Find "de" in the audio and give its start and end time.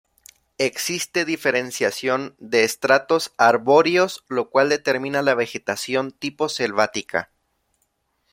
2.39-2.63